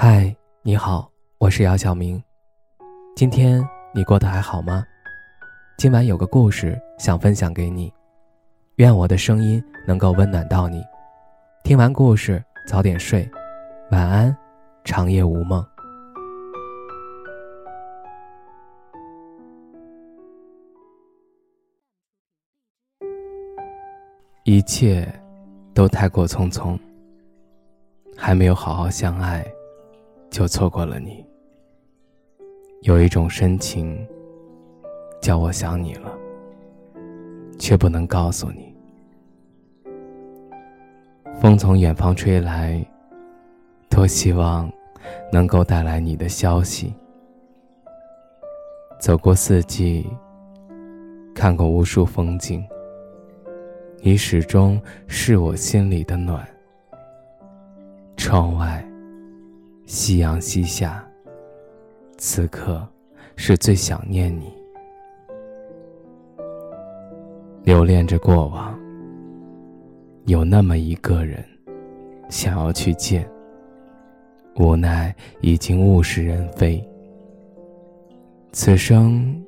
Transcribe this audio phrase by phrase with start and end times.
[0.00, 0.32] 嗨，
[0.62, 2.22] 你好，我是姚晓明。
[3.16, 4.86] 今天你过得还好吗？
[5.76, 7.92] 今晚有个故事想分享给你，
[8.76, 10.84] 愿我的声音能够温暖到你。
[11.64, 13.28] 听完故事早点睡，
[13.90, 14.36] 晚安，
[14.84, 15.66] 长夜无梦。
[24.44, 25.12] 一切
[25.74, 26.78] 都太过匆匆，
[28.16, 29.44] 还没有好好相爱。
[30.30, 31.24] 就错过了你。
[32.82, 34.06] 有一种深情，
[35.20, 36.16] 叫我想你了，
[37.58, 38.72] 却不能告诉你。
[41.40, 42.84] 风从远方吹来，
[43.88, 44.70] 多希望
[45.32, 46.94] 能够带来你的消息。
[49.00, 50.06] 走过四季，
[51.34, 52.64] 看过无数风景，
[54.00, 56.46] 你始终是我心里的暖。
[58.16, 58.87] 窗外。
[59.88, 61.02] 夕阳西下，
[62.18, 62.86] 此刻
[63.36, 64.52] 是最想念你。
[67.62, 68.78] 留恋着过往，
[70.26, 71.42] 有那么一个人，
[72.28, 73.26] 想要去见，
[74.56, 76.86] 无奈已经物是人非。
[78.52, 79.42] 此生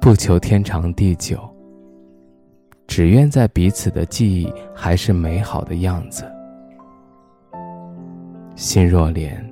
[0.00, 1.38] 不求天长地久，
[2.86, 6.24] 只愿在彼此的记忆还是美好的样子。
[8.56, 9.46] 心若莲。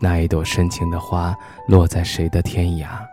[0.00, 3.04] 那一朵深情的花落在谁的天涯，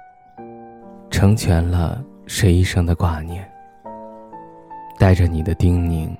[1.09, 3.49] 成全了谁一生的挂念。
[4.97, 6.15] 带着你的叮咛，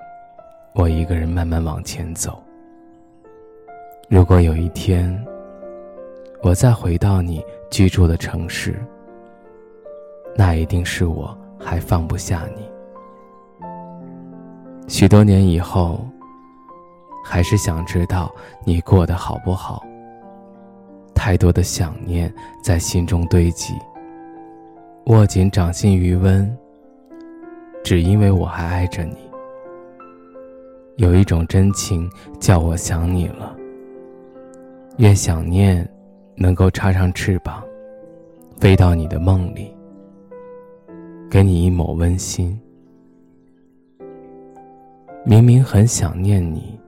[0.73, 2.41] 我一个人慢慢往前走。
[4.09, 5.23] 如果有一天，
[6.41, 8.83] 我再回到你居住的城市，
[10.35, 12.69] 那一定是我还放不下你。
[14.87, 16.05] 许多年以后，
[17.23, 19.83] 还是想知道你过得好不好。
[21.25, 23.73] 太多的想念在心中堆积，
[25.07, 26.55] 握紧掌心余温，
[27.83, 29.17] 只因为我还爱着你。
[30.97, 32.07] 有一种真情
[32.39, 33.57] 叫我想你了，
[34.97, 35.89] 愿想念
[36.35, 37.63] 能够插上翅膀，
[38.59, 39.75] 飞到你的梦里，
[41.27, 42.55] 给你一抹温馨。
[45.25, 46.79] 明明很想念你。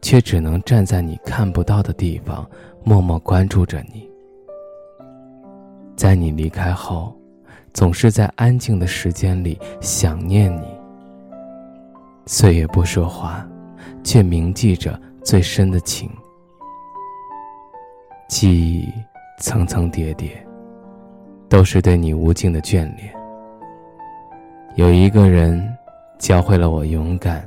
[0.00, 2.48] 却只能站在你看不到的地方，
[2.88, 4.08] 默默关注着你。
[5.94, 7.14] 在你离开后，
[7.74, 10.66] 总是在安静的时间里想念你。
[12.24, 13.46] 岁月不说话，
[14.02, 16.08] 却铭记着最深的情。
[18.26, 18.88] 记忆
[19.38, 20.42] 层层叠叠，
[21.46, 23.14] 都是对你无尽的眷恋。
[24.76, 25.62] 有一个人，
[26.18, 27.46] 教会了我勇敢。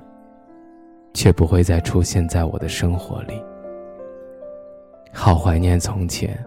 [1.14, 3.34] 却不会再出现在我的生活里。
[5.14, 6.38] 好怀念从前，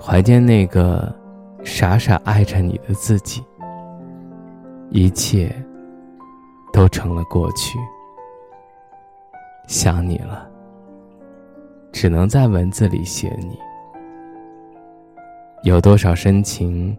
[0.00, 1.14] 怀念那个
[1.64, 3.42] 傻傻爱着你的自己。
[4.90, 5.54] 一切
[6.72, 7.78] 都成了过去。
[9.66, 10.48] 想你了，
[11.92, 13.58] 只能在文字里写你。
[15.62, 16.96] 有多少深情，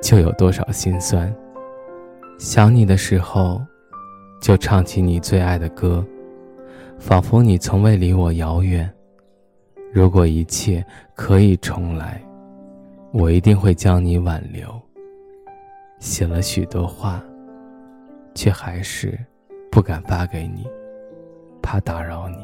[0.00, 1.34] 就有多少心酸。
[2.38, 3.60] 想你的时候。
[4.42, 6.04] 就唱起你最爱的歌，
[6.98, 8.92] 仿佛你从未离我遥远。
[9.92, 10.82] 如果一切
[11.14, 12.18] 可以重来，
[13.12, 14.66] 我一定会将你挽留。
[15.98, 17.22] 写了许多话，
[18.34, 19.18] 却还是
[19.70, 20.66] 不敢发给你，
[21.60, 22.38] 怕打扰你。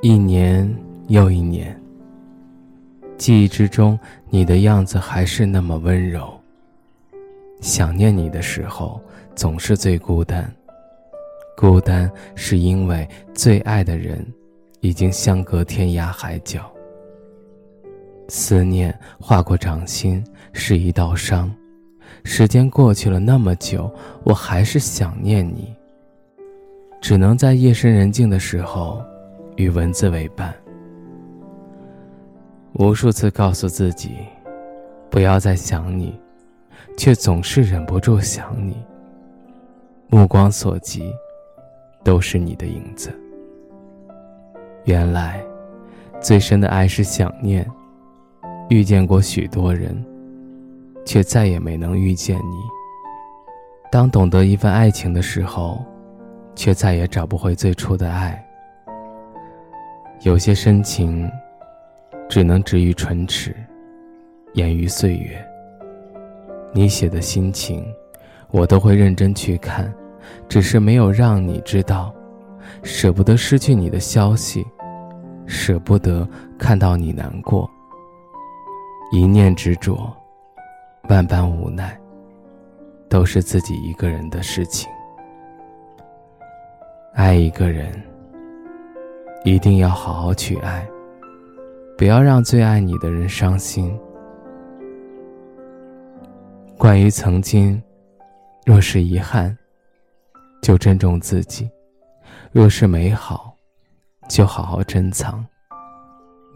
[0.00, 0.74] 一年
[1.08, 1.78] 又一年，
[3.18, 3.98] 记忆之中
[4.30, 6.32] 你的样子还是那么温柔。
[7.60, 8.98] 想念你的时候，
[9.34, 10.50] 总是最孤单。
[11.54, 14.26] 孤单是因为最爱的人
[14.84, 16.70] 已经相隔天涯海角。
[18.28, 20.22] 思念划过掌心
[20.52, 21.50] 是一道伤，
[22.22, 23.90] 时间过去了那么久，
[24.24, 25.74] 我还是想念你。
[27.00, 29.02] 只能在夜深人静的时候，
[29.56, 30.54] 与文字为伴。
[32.74, 34.10] 无数次告诉自己，
[35.08, 36.20] 不要再想你，
[36.94, 38.76] 却总是忍不住想你。
[40.08, 41.10] 目光所及。
[42.04, 43.18] 都是你的影子。
[44.84, 45.42] 原来，
[46.20, 47.66] 最深的爱是想念。
[48.68, 50.04] 遇见过许多人，
[51.04, 52.56] 却再也没能遇见你。
[53.90, 55.84] 当懂得一份爱情的时候，
[56.54, 58.42] 却再也找不回最初的爱。
[60.22, 61.30] 有些深情，
[62.28, 63.54] 只能止于唇齿，
[64.54, 65.42] 掩于岁月。
[66.72, 67.86] 你写的心情，
[68.50, 69.92] 我都会认真去看。
[70.48, 72.14] 只是没有让你知道，
[72.82, 74.66] 舍不得失去你的消息，
[75.46, 77.68] 舍不得看到你难过。
[79.12, 80.12] 一念执着，
[81.08, 81.96] 万般无奈，
[83.08, 84.90] 都是自己一个人的事情。
[87.14, 87.92] 爱一个人，
[89.44, 90.84] 一定要好好去爱，
[91.96, 93.96] 不要让最爱你的人伤心。
[96.76, 97.80] 关于曾经，
[98.66, 99.56] 若是遗憾，
[100.60, 101.68] 就珍重自己；
[102.50, 103.53] 若是美好，
[104.28, 105.44] 就好好珍藏。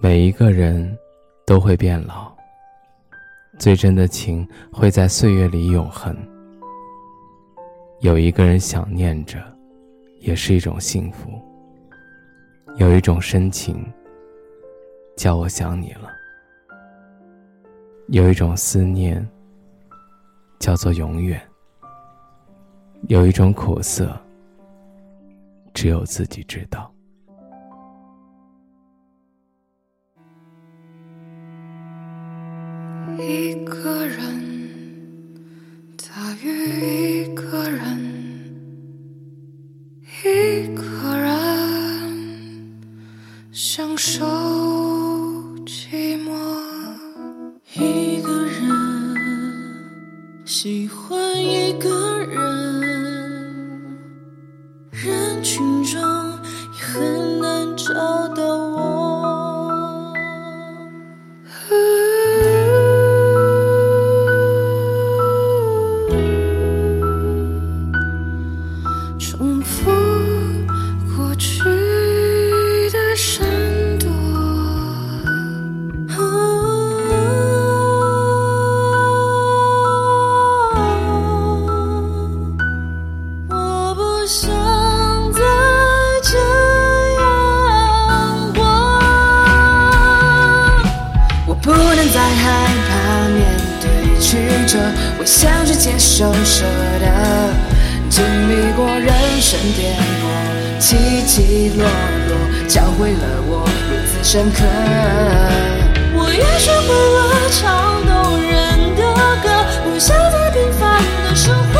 [0.00, 0.96] 每一个人
[1.46, 2.32] 都会变老，
[3.58, 6.16] 最真的情会在岁月里永恒。
[8.00, 9.38] 有一个人想念着，
[10.20, 11.30] 也是一种幸福。
[12.76, 13.84] 有一种深情，
[15.16, 16.10] 叫我想你了。
[18.08, 19.26] 有一种思念。
[20.58, 21.40] 叫做永远。
[23.02, 24.10] 有一种苦涩，
[25.72, 26.92] 只有自己知道。
[33.20, 34.24] 一个人，
[35.96, 38.54] 大于一个人，
[40.24, 40.26] 一
[40.74, 40.82] 个
[41.16, 41.30] 人
[43.52, 44.24] 享受
[45.66, 46.28] 寂寞。
[47.74, 48.56] 一个人。
[50.44, 51.07] 喜欢
[92.06, 93.38] 再害怕面
[93.80, 93.86] 对
[94.20, 94.78] 曲折，
[95.18, 96.64] 我想去接受舍
[97.00, 97.06] 得，
[98.08, 100.26] 经历过人生颠簸，
[100.78, 100.96] 起
[101.26, 101.84] 起落
[102.28, 102.30] 落，
[102.68, 104.64] 教会了我如此深刻。
[106.14, 107.18] 我也学会了
[107.50, 108.48] 唱动人
[108.96, 109.02] 的
[109.42, 109.46] 歌，
[109.84, 111.74] 不想再平凡的生活。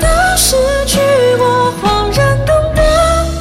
[0.00, 0.56] 当失
[0.86, 0.98] 去
[1.38, 1.84] 过，恍
[2.16, 2.80] 然懂得，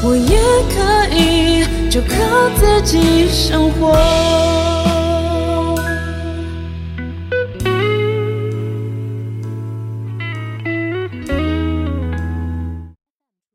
[0.03, 0.37] 我也
[0.73, 0.75] 可
[1.13, 2.13] 以就靠
[2.59, 3.97] 自己生活。